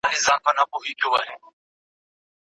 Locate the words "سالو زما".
0.23-0.51